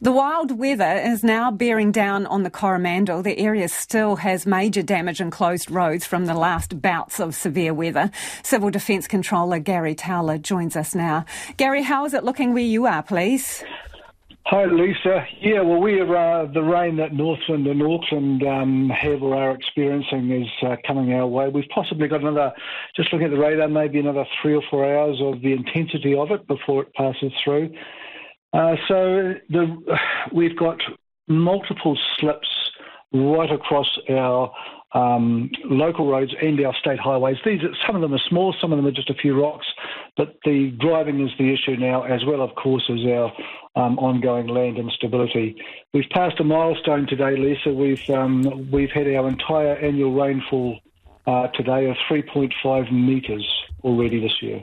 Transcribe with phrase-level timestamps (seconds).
[0.00, 3.22] The wild weather is now bearing down on the Coromandel.
[3.22, 7.74] The area still has major damage and closed roads from the last bouts of severe
[7.74, 8.10] weather.
[8.42, 11.24] Civil Defence Controller Gary Towler joins us now.
[11.56, 13.64] Gary, how is it looking where you are, please?
[14.50, 15.26] Hi, Lisa.
[15.42, 19.50] Yeah, well, we are, uh, the rain that Northland and Auckland um, have or are
[19.50, 21.50] experiencing is uh, coming our way.
[21.50, 22.54] We've possibly got another,
[22.96, 26.30] just looking at the radar, maybe another three or four hours of the intensity of
[26.30, 27.74] it before it passes through.
[28.52, 29.76] Uh, so the,
[30.32, 30.78] we've got
[31.26, 32.48] multiple slips
[33.12, 34.52] right across our
[34.92, 37.36] um, local roads and our state highways.
[37.44, 39.66] These some of them are small, some of them are just a few rocks,
[40.16, 43.32] but the driving is the issue now, as well, of course, as our
[43.76, 45.56] um, ongoing land instability.
[45.92, 47.70] We've passed a milestone today, Lisa.
[47.72, 50.78] We've um, we've had our entire annual rainfall
[51.26, 53.46] uh, today of 3.5 metres
[53.84, 54.62] already this year.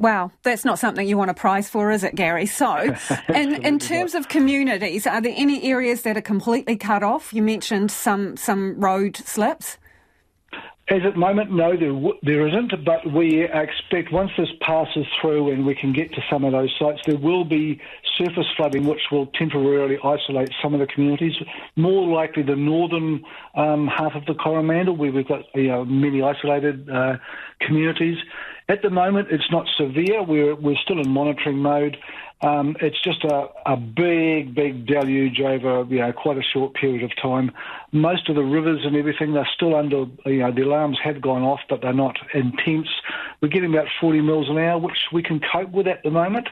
[0.00, 2.46] Wow, that's not something you want a prize for, is it, Gary?
[2.46, 2.96] So,
[3.28, 7.34] in, in terms of communities, are there any areas that are completely cut off?
[7.34, 9.76] You mentioned some some road slips.
[10.90, 15.52] As at the moment, no, there, there isn't, but we expect once this passes through
[15.52, 17.80] and we can get to some of those sites, there will be
[18.18, 21.34] surface flooding which will temporarily isolate some of the communities.
[21.76, 23.24] More likely the northern
[23.54, 27.18] um, half of the Coromandel, where we've got you know, many isolated uh,
[27.60, 28.18] communities.
[28.68, 30.24] At the moment, it's not severe.
[30.24, 31.98] We're, we're still in monitoring mode.
[32.42, 37.02] Um, it's just a, a big, big deluge over you know quite a short period
[37.02, 37.52] of time.
[37.92, 41.42] Most of the rivers and everything they're still under you know the alarms have gone
[41.42, 42.88] off, but they're not intense.
[43.40, 46.48] We're getting about 40 mils an hour, which we can cope with at the moment.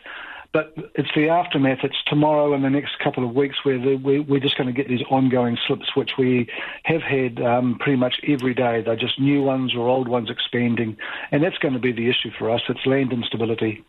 [0.53, 1.80] But it's the aftermath.
[1.83, 4.73] It's tomorrow and the next couple of weeks where the, we, we're just going to
[4.73, 6.48] get these ongoing slips, which we
[6.84, 8.80] have had um, pretty much every day.
[8.80, 10.97] They're just new ones or old ones expanding,
[11.30, 12.62] and that's going to be the issue for us.
[12.67, 13.84] It's land instability.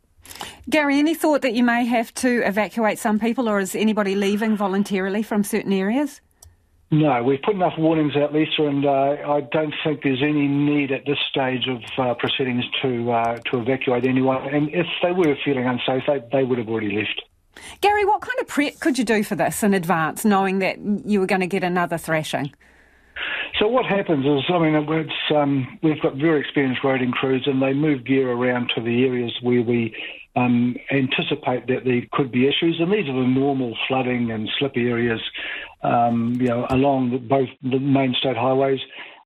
[0.69, 4.55] Gary, any thought that you may have to evacuate some people, or is anybody leaving
[4.55, 6.21] voluntarily from certain areas?
[6.91, 10.91] No, we've put enough warnings out, Lisa, and uh, I don't think there's any need
[10.91, 14.47] at this stage of uh, proceedings to uh, to evacuate anyone.
[14.53, 17.21] And if they were feeling unsafe, they, they would have already left.
[17.81, 21.19] Gary, what kind of prep could you do for this in advance, knowing that you
[21.19, 22.53] were going to get another thrashing?
[23.59, 27.61] So what happens is, I mean, it's, um, we've got very experienced roading crews, and
[27.61, 29.93] they move gear around to the areas where we
[30.37, 34.77] um, anticipate that there could be issues, and these are the normal flooding and slip
[34.77, 35.19] areas,
[35.83, 38.79] um, you know, along both the main state highways.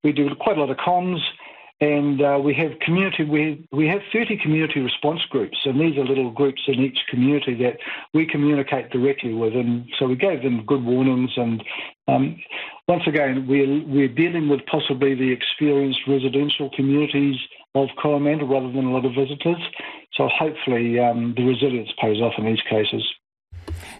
[0.04, 1.20] We do quite a lot of comms,
[1.82, 3.24] and uh, we have community.
[3.24, 7.56] We we have 30 community response groups, and these are little groups in each community
[7.56, 7.78] that
[8.14, 11.32] we communicate directly with, and so we gave them good warnings.
[11.36, 11.64] And
[12.08, 12.38] um,
[12.88, 17.36] once again, we're we're dealing with possibly the experienced residential communities
[17.76, 19.62] of Coromandel rather than a lot of visitors.
[20.14, 23.04] So hopefully um, the resilience pays off in these cases.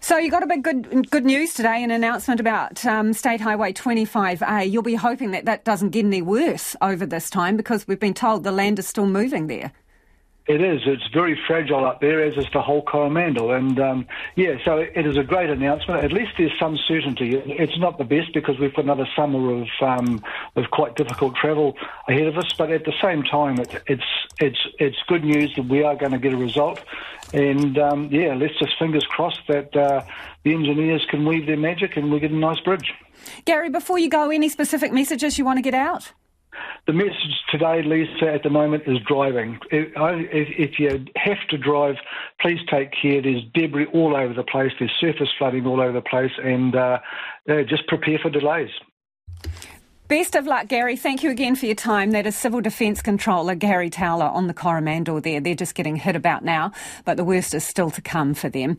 [0.04, 3.72] So you got a bit good good news today, an announcement about um, State Highway
[3.72, 4.70] 25A.
[4.70, 8.12] You'll be hoping that that doesn't get any worse over this time because we've been
[8.12, 9.72] told the land is still moving there.
[10.46, 10.82] It is.
[10.84, 13.52] It's very fragile up there, as is the whole Coromandel.
[13.52, 14.06] And um,
[14.36, 16.04] yeah, so it is a great announcement.
[16.04, 17.36] At least there's some certainty.
[17.36, 20.22] It's not the best because we've got another summer of um,
[20.54, 21.76] of quite difficult travel
[22.08, 22.52] ahead of us.
[22.58, 24.04] But at the same time, it, it's
[24.38, 26.78] it's it's good news that we are going to get a result.
[27.32, 30.04] And um, yeah, let's just fingers crossed that uh,
[30.42, 32.92] the engineers can weave their magic and we get a nice bridge.
[33.46, 36.12] Gary, before you go, any specific messages you want to get out?
[36.86, 39.58] The message today, Lisa, at the moment is driving.
[39.70, 41.96] If, if, you have to drive,
[42.40, 43.22] please take care.
[43.22, 46.98] There's debris all over the place, there's surface flooding all over the place, and uh,
[47.48, 48.70] uh, just prepare for delays.
[50.06, 50.96] Best of luck, Gary.
[50.96, 52.10] Thank you again for your time.
[52.10, 55.40] That is Civil Defence Controller Gary Towler on the Coromandel there.
[55.40, 56.72] They're just getting hit about now,
[57.06, 58.76] but the worst is still to come for them.